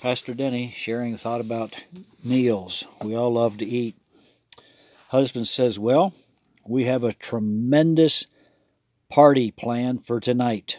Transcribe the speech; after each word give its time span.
Pastor 0.00 0.32
Denny 0.32 0.72
sharing 0.74 1.12
a 1.12 1.18
thought 1.18 1.42
about 1.42 1.84
meals. 2.24 2.86
We 3.04 3.14
all 3.14 3.34
love 3.34 3.58
to 3.58 3.66
eat. 3.66 3.96
Husband 5.08 5.46
says, 5.46 5.78
Well, 5.78 6.14
we 6.66 6.84
have 6.84 7.04
a 7.04 7.12
tremendous 7.12 8.26
party 9.10 9.50
planned 9.50 10.06
for 10.06 10.18
tonight. 10.18 10.78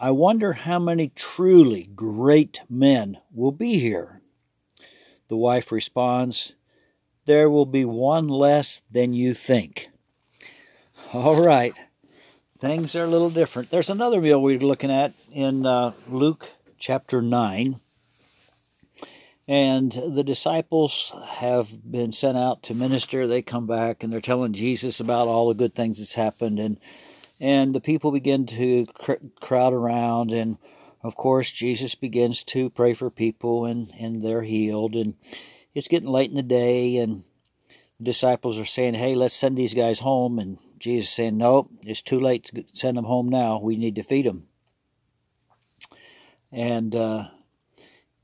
I 0.00 0.12
wonder 0.12 0.54
how 0.54 0.78
many 0.78 1.08
truly 1.08 1.90
great 1.94 2.62
men 2.70 3.18
will 3.34 3.52
be 3.52 3.78
here. 3.78 4.22
The 5.28 5.36
wife 5.36 5.70
responds, 5.70 6.54
There 7.26 7.50
will 7.50 7.66
be 7.66 7.84
one 7.84 8.28
less 8.28 8.80
than 8.90 9.12
you 9.12 9.34
think. 9.34 9.88
All 11.12 11.38
right, 11.38 11.74
things 12.58 12.96
are 12.96 13.04
a 13.04 13.08
little 13.08 13.30
different. 13.30 13.68
There's 13.68 13.90
another 13.90 14.22
meal 14.22 14.40
we're 14.40 14.58
looking 14.58 14.90
at 14.90 15.12
in 15.34 15.66
uh, 15.66 15.92
Luke 16.08 16.50
chapter 16.78 17.20
9. 17.20 17.78
And 19.46 19.92
the 19.92 20.24
disciples 20.24 21.12
have 21.26 21.68
been 21.90 22.12
sent 22.12 22.38
out 22.38 22.62
to 22.64 22.74
minister. 22.74 23.26
They 23.26 23.42
come 23.42 23.66
back 23.66 24.02
and 24.02 24.12
they're 24.12 24.22
telling 24.22 24.54
Jesus 24.54 25.00
about 25.00 25.28
all 25.28 25.48
the 25.48 25.54
good 25.54 25.74
things 25.74 25.98
that's 25.98 26.14
happened. 26.14 26.58
And, 26.58 26.80
and 27.40 27.74
the 27.74 27.80
people 27.80 28.10
begin 28.10 28.46
to 28.46 28.86
cr- 28.86 29.12
crowd 29.40 29.74
around. 29.74 30.32
And 30.32 30.56
of 31.02 31.14
course, 31.14 31.50
Jesus 31.50 31.94
begins 31.94 32.42
to 32.44 32.70
pray 32.70 32.94
for 32.94 33.10
people 33.10 33.66
and, 33.66 33.90
and 34.00 34.22
they're 34.22 34.42
healed. 34.42 34.96
And 34.96 35.14
it's 35.74 35.88
getting 35.88 36.08
late 36.08 36.30
in 36.30 36.36
the 36.36 36.42
day. 36.42 36.96
And 36.96 37.22
the 37.98 38.04
disciples 38.04 38.58
are 38.58 38.64
saying, 38.64 38.94
Hey, 38.94 39.14
let's 39.14 39.34
send 39.34 39.58
these 39.58 39.74
guys 39.74 39.98
home. 39.98 40.38
And 40.38 40.56
Jesus 40.78 41.10
saying, 41.10 41.36
Nope, 41.36 41.70
it's 41.82 42.00
too 42.02 42.18
late 42.18 42.44
to 42.46 42.64
send 42.72 42.96
them 42.96 43.04
home 43.04 43.28
now. 43.28 43.60
We 43.60 43.76
need 43.76 43.96
to 43.96 44.02
feed 44.02 44.24
them. 44.24 44.48
And 46.50 46.94
uh, 46.94 47.28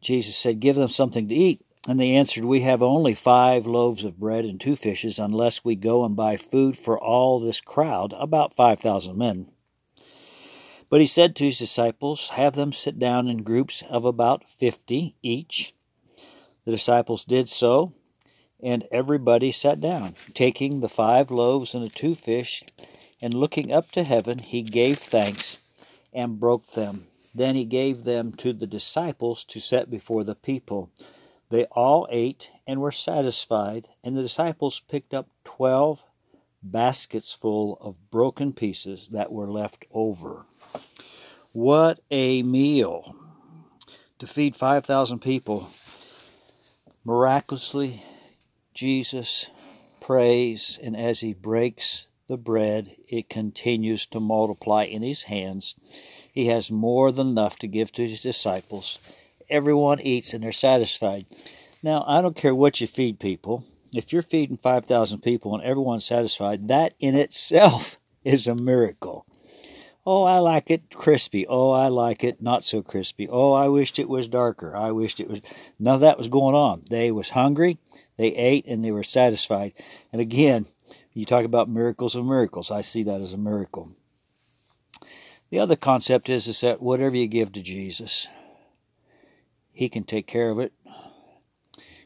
Jesus 0.00 0.36
said, 0.36 0.60
Give 0.60 0.76
them 0.76 0.88
something 0.88 1.28
to 1.28 1.34
eat. 1.34 1.60
And 1.88 1.98
they 1.98 2.12
answered, 2.12 2.44
We 2.44 2.60
have 2.60 2.82
only 2.82 3.14
five 3.14 3.66
loaves 3.66 4.04
of 4.04 4.18
bread 4.18 4.44
and 4.44 4.60
two 4.60 4.76
fishes, 4.76 5.18
unless 5.18 5.64
we 5.64 5.74
go 5.74 6.04
and 6.04 6.14
buy 6.14 6.36
food 6.36 6.76
for 6.76 6.98
all 6.98 7.40
this 7.40 7.60
crowd, 7.60 8.14
about 8.18 8.54
5,000 8.54 9.16
men. 9.16 9.50
But 10.90 11.00
he 11.00 11.06
said 11.06 11.36
to 11.36 11.44
his 11.44 11.58
disciples, 11.58 12.28
Have 12.30 12.54
them 12.54 12.72
sit 12.72 12.98
down 12.98 13.28
in 13.28 13.42
groups 13.42 13.82
of 13.90 14.04
about 14.04 14.48
fifty 14.48 15.16
each. 15.22 15.74
The 16.64 16.70
disciples 16.70 17.24
did 17.24 17.48
so, 17.48 17.92
and 18.60 18.86
everybody 18.90 19.50
sat 19.50 19.80
down. 19.80 20.14
Taking 20.34 20.80
the 20.80 20.88
five 20.88 21.30
loaves 21.30 21.74
and 21.74 21.84
the 21.84 21.90
two 21.90 22.14
fish, 22.14 22.62
and 23.20 23.34
looking 23.34 23.72
up 23.72 23.90
to 23.92 24.02
heaven, 24.02 24.38
he 24.38 24.62
gave 24.62 24.98
thanks 24.98 25.58
and 26.12 26.40
broke 26.40 26.72
them 26.72 27.06
then 27.38 27.54
he 27.54 27.64
gave 27.64 28.04
them 28.04 28.32
to 28.32 28.52
the 28.52 28.66
disciples 28.66 29.44
to 29.44 29.60
set 29.60 29.90
before 29.90 30.24
the 30.24 30.34
people. 30.34 30.90
They 31.50 31.64
all 31.66 32.06
ate 32.10 32.50
and 32.66 32.80
were 32.80 32.92
satisfied, 32.92 33.88
and 34.04 34.16
the 34.16 34.22
disciples 34.22 34.80
picked 34.80 35.14
up 35.14 35.28
twelve 35.44 36.04
baskets 36.62 37.32
full 37.32 37.78
of 37.80 38.10
broken 38.10 38.52
pieces 38.52 39.08
that 39.12 39.32
were 39.32 39.46
left 39.46 39.86
over. 39.92 40.46
What 41.52 42.00
a 42.10 42.42
meal! 42.42 43.14
To 44.18 44.26
feed 44.26 44.56
5,000 44.56 45.20
people. 45.20 45.70
Miraculously, 47.04 48.02
Jesus 48.74 49.48
prays, 50.00 50.78
and 50.82 50.96
as 50.96 51.20
he 51.20 51.32
breaks 51.32 52.08
the 52.26 52.36
bread, 52.36 52.90
it 53.08 53.28
continues 53.28 54.06
to 54.06 54.20
multiply 54.20 54.84
in 54.84 55.02
his 55.02 55.22
hands 55.22 55.74
he 56.32 56.46
has 56.46 56.70
more 56.70 57.12
than 57.12 57.28
enough 57.28 57.56
to 57.56 57.66
give 57.66 57.92
to 57.92 58.06
his 58.06 58.22
disciples. 58.22 58.98
Everyone 59.50 60.00
eats 60.00 60.34
and 60.34 60.44
they're 60.44 60.52
satisfied. 60.52 61.26
Now, 61.82 62.04
I 62.06 62.20
don't 62.20 62.36
care 62.36 62.54
what 62.54 62.80
you 62.80 62.86
feed 62.86 63.18
people. 63.18 63.64
If 63.94 64.12
you're 64.12 64.22
feeding 64.22 64.58
5,000 64.58 65.20
people 65.20 65.54
and 65.54 65.64
everyone's 65.64 66.04
satisfied, 66.04 66.68
that 66.68 66.94
in 66.98 67.14
itself 67.14 67.98
is 68.24 68.46
a 68.46 68.54
miracle. 68.54 69.24
Oh, 70.10 70.24
I 70.24 70.38
like 70.38 70.70
it 70.70 70.94
crispy. 70.94 71.46
Oh, 71.46 71.70
I 71.70 71.88
like 71.88 72.24
it 72.24 72.40
not 72.40 72.64
so 72.64 72.82
crispy. 72.82 73.28
Oh, 73.28 73.52
I 73.52 73.68
wished 73.68 73.98
it 73.98 74.08
was 74.08 74.26
darker. 74.26 74.74
I 74.74 74.90
wished 74.90 75.20
it 75.20 75.28
was. 75.28 75.42
None 75.78 75.96
of 75.96 76.00
that 76.00 76.16
was 76.16 76.28
going 76.28 76.54
on. 76.54 76.82
They 76.88 77.12
was 77.12 77.28
hungry, 77.28 77.78
they 78.16 78.28
ate, 78.28 78.64
and 78.66 78.82
they 78.82 78.90
were 78.90 79.02
satisfied. 79.02 79.74
And 80.10 80.22
again, 80.22 80.66
you 81.12 81.26
talk 81.26 81.44
about 81.44 81.68
miracles 81.68 82.16
of 82.16 82.24
miracles. 82.24 82.70
I 82.70 82.80
see 82.80 83.02
that 83.02 83.20
as 83.20 83.34
a 83.34 83.36
miracle. 83.36 83.90
The 85.50 85.58
other 85.58 85.76
concept 85.76 86.28
is, 86.28 86.46
is 86.46 86.60
that 86.60 86.82
whatever 86.82 87.16
you 87.16 87.26
give 87.26 87.52
to 87.52 87.62
Jesus, 87.62 88.28
He 89.72 89.88
can 89.88 90.04
take 90.04 90.26
care 90.26 90.50
of 90.50 90.58
it. 90.58 90.72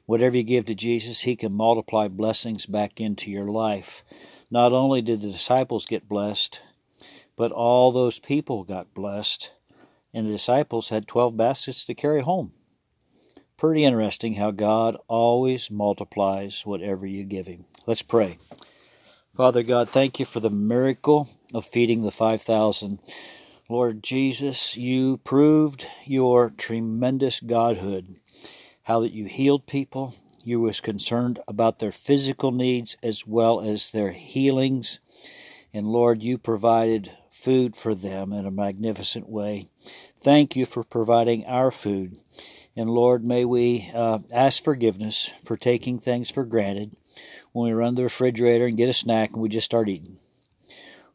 Whatever 0.06 0.36
you 0.36 0.44
give 0.44 0.66
to 0.66 0.74
Jesus, 0.74 1.22
He 1.22 1.34
can 1.34 1.52
multiply 1.52 2.08
blessings 2.08 2.66
back 2.66 3.00
into 3.00 3.30
your 3.30 3.50
life. 3.50 4.04
Not 4.50 4.72
only 4.72 5.02
did 5.02 5.22
the 5.22 5.30
disciples 5.32 5.86
get 5.86 6.08
blessed, 6.08 6.62
but 7.36 7.50
all 7.50 7.90
those 7.90 8.20
people 8.20 8.62
got 8.62 8.94
blessed, 8.94 9.54
and 10.14 10.26
the 10.26 10.32
disciples 10.32 10.90
had 10.90 11.08
12 11.08 11.36
baskets 11.36 11.84
to 11.84 11.94
carry 11.94 12.20
home. 12.20 12.52
Pretty 13.56 13.84
interesting 13.84 14.34
how 14.34 14.50
God 14.50 14.96
always 15.08 15.70
multiplies 15.70 16.66
whatever 16.66 17.06
you 17.06 17.24
give 17.24 17.46
Him. 17.46 17.64
Let's 17.86 18.02
pray. 18.02 18.38
Father 19.34 19.62
God, 19.62 19.88
thank 19.88 20.20
you 20.20 20.26
for 20.26 20.40
the 20.40 20.50
miracle 20.50 21.26
of 21.54 21.64
feeding 21.64 22.02
the 22.02 22.10
5,000. 22.10 22.98
Lord 23.66 24.02
Jesus, 24.02 24.76
you 24.76 25.16
proved 25.24 25.86
your 26.04 26.50
tremendous 26.50 27.40
godhood, 27.40 28.16
how 28.82 29.00
that 29.00 29.12
you 29.12 29.24
healed 29.24 29.66
people. 29.66 30.14
You 30.44 30.60
was 30.60 30.82
concerned 30.82 31.40
about 31.48 31.78
their 31.78 31.92
physical 31.92 32.52
needs 32.52 32.98
as 33.02 33.26
well 33.26 33.62
as 33.62 33.90
their 33.90 34.10
healings. 34.10 35.00
And 35.72 35.86
Lord, 35.86 36.22
you 36.22 36.36
provided 36.36 37.10
food 37.30 37.74
for 37.74 37.94
them 37.94 38.34
in 38.34 38.44
a 38.44 38.50
magnificent 38.50 39.30
way. 39.30 39.70
Thank 40.20 40.56
you 40.56 40.66
for 40.66 40.84
providing 40.84 41.46
our 41.46 41.70
food. 41.70 42.18
And 42.76 42.90
Lord, 42.90 43.24
may 43.24 43.46
we 43.46 43.90
uh, 43.94 44.18
ask 44.30 44.62
forgiveness 44.62 45.32
for 45.42 45.56
taking 45.56 45.98
things 45.98 46.28
for 46.28 46.44
granted 46.44 46.94
when 47.52 47.66
we 47.68 47.72
run 47.72 47.94
to 47.94 47.96
the 47.96 48.04
refrigerator 48.04 48.66
and 48.66 48.76
get 48.76 48.88
a 48.88 48.92
snack 48.92 49.32
and 49.32 49.42
we 49.42 49.48
just 49.48 49.64
start 49.64 49.88
eating. 49.88 50.18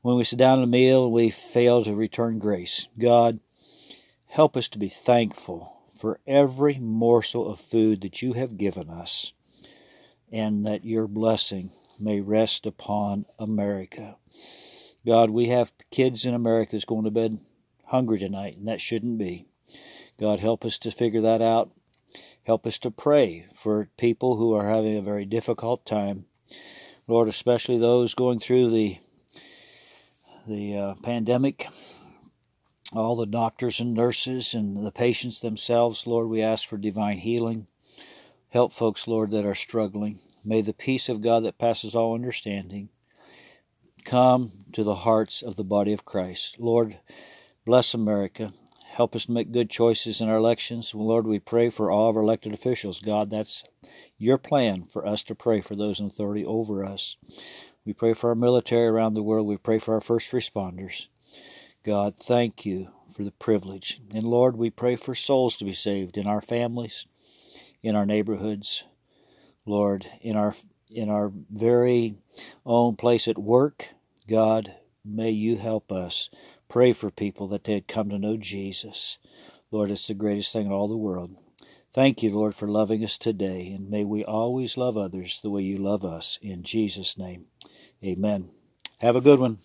When 0.02 0.16
we 0.16 0.24
sit 0.24 0.40
down 0.40 0.60
at 0.60 0.64
a 0.64 0.68
meal, 0.68 1.12
we 1.12 1.30
fail 1.30 1.84
to 1.84 1.96
return 1.96 2.40
grace. 2.40 2.88
God, 2.98 3.40
help 4.28 4.56
us 4.56 4.68
to 4.70 4.80
be 4.80 4.90
thankful 4.90 5.82
for 5.96 6.20
every 6.28 6.78
morsel 6.80 7.50
of 7.50 7.60
food 7.60 8.02
that 8.02 8.22
you 8.22 8.34
have 8.34 8.58
given 8.58 8.90
us, 8.90 9.34
and 10.32 10.66
that 10.66 10.86
your 10.86 11.08
blessing 11.08 11.72
may 12.00 12.22
rest 12.22 12.66
upon 12.66 13.26
America. 13.40 14.18
God, 15.06 15.30
we 15.30 15.48
have 15.48 15.72
kids 15.90 16.26
in 16.26 16.34
America 16.34 16.74
that's 16.74 16.86
going 16.86 17.06
to 17.06 17.12
bed 17.12 17.40
hungry 17.86 18.20
tonight, 18.20 18.58
and 18.58 18.68
that 18.68 18.82
shouldn't 18.82 19.18
be. 19.18 19.46
God, 20.20 20.40
help 20.40 20.66
us 20.66 20.78
to 20.80 20.92
figure 20.92 21.22
that 21.22 21.42
out 21.42 21.72
Help 22.46 22.66
us 22.66 22.78
to 22.80 22.92
pray 22.92 23.46
for 23.54 23.90
people 23.98 24.38
who 24.38 24.54
are 24.54 24.68
having 24.68 24.96
a 24.96 25.02
very 25.02 25.26
difficult 25.26 25.86
time. 25.86 26.26
Lord, 27.08 27.28
especially 27.28 27.78
those 27.78 28.14
going 28.14 28.40
through 28.40 28.70
the 28.72 29.00
the 30.48 30.78
uh, 30.78 30.96
pandemic, 31.04 31.68
all 32.94 33.18
the 33.18 33.26
doctors 33.26 33.82
and 33.82 33.94
nurses 33.94 34.54
and 34.54 34.86
the 34.86 34.92
patients 34.92 35.42
themselves, 35.42 36.08
Lord, 36.08 36.30
we 36.30 36.42
ask 36.42 36.66
for 36.68 36.78
divine 36.78 37.18
healing. 37.18 37.68
Help 38.50 38.72
folks, 38.72 39.08
Lord, 39.08 39.32
that 39.32 39.46
are 39.46 39.56
struggling. 39.56 40.20
May 40.46 40.62
the 40.62 40.74
peace 40.74 41.10
of 41.10 41.22
God 41.22 41.44
that 41.44 41.58
passes 41.58 41.96
all 41.96 42.16
understanding 42.16 42.90
come 44.06 44.64
to 44.72 44.86
the 44.86 44.96
hearts 44.96 45.42
of 45.42 45.58
the 45.58 45.66
body 45.66 45.92
of 45.92 46.06
Christ. 46.06 46.62
Lord, 46.62 46.98
bless 47.66 47.94
America. 47.94 48.54
Help 48.98 49.16
us 49.16 49.26
to 49.26 49.32
make 49.32 49.52
good 49.52 49.70
choices 49.70 50.22
in 50.22 50.28
our 50.28 50.38
elections. 50.38 50.92
Lord, 50.96 51.28
we 51.28 51.38
pray 51.38 51.70
for 51.70 51.92
all 51.92 52.10
of 52.10 52.16
our 52.16 52.24
elected 52.24 52.52
officials. 52.52 53.00
God, 53.00 53.30
that's 53.30 53.64
your 54.18 54.40
plan 54.40 54.86
for 54.86 55.06
us 55.06 55.22
to 55.26 55.36
pray 55.36 55.62
for 55.62 55.76
those 55.76 56.00
in 56.00 56.08
authority 56.08 56.44
over 56.44 56.84
us. 56.84 57.16
We 57.86 57.94
pray 57.94 58.14
for 58.14 58.32
our 58.32 58.36
military 58.36 58.88
around 58.88 59.14
the 59.14 59.22
world. 59.22 59.46
We 59.46 59.58
pray 59.58 59.78
for 59.78 59.94
our 59.94 60.02
first 60.02 60.32
responders. 60.32 61.10
God, 61.84 62.18
thank 62.18 62.66
you 62.66 62.88
for 63.16 63.24
the 63.24 63.30
privilege. 63.30 64.02
And 64.16 64.24
Lord, 64.24 64.58
we 64.58 64.72
pray 64.72 64.96
for 64.96 65.14
souls 65.14 65.58
to 65.58 65.66
be 65.66 65.74
saved 65.74 66.18
in 66.18 66.26
our 66.26 66.42
families, 66.42 67.06
in 67.84 67.96
our 67.96 68.08
neighborhoods, 68.08 68.84
Lord, 69.68 70.08
in 70.22 70.36
our 70.36 70.56
in 70.92 71.12
our 71.12 71.32
very 71.52 72.16
own 72.66 72.96
place 72.96 73.28
at 73.28 73.38
work. 73.38 73.90
God, 74.28 74.76
may 75.06 75.30
you 75.30 75.56
help 75.56 75.92
us 75.92 76.32
Pray 76.70 76.92
for 76.92 77.10
people 77.10 77.48
that 77.48 77.64
they'd 77.64 77.88
come 77.88 78.10
to 78.10 78.20
know 78.20 78.38
Jesus. 78.38 79.18
Lord, 79.72 79.92
it's 79.92 80.08
the 80.08 80.14
greatest 80.14 80.52
thing 80.52 80.68
in 80.68 80.72
all 80.72 80.88
the 80.88 80.98
world. 80.98 81.36
Thank 81.94 82.22
you, 82.22 82.30
Lord, 82.30 82.56
for 82.56 82.68
loving 82.68 83.04
us 83.04 83.18
today, 83.18 83.72
and 83.72 83.90
may 83.90 84.04
we 84.04 84.24
always 84.24 84.78
love 84.78 84.98
others 84.98 85.40
the 85.42 85.50
way 85.50 85.62
you 85.62 85.78
love 85.78 86.04
us. 86.04 86.38
In 86.42 86.64
Jesus' 86.64 87.18
name, 87.18 87.46
amen. 88.04 88.50
Have 89.00 89.16
a 89.16 89.22
good 89.22 89.40
one. 89.40 89.58